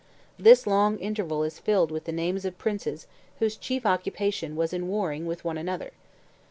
[0.39, 3.05] This long interval is filled with the names of princes
[3.37, 5.91] whose chief occupation was in warring with one another.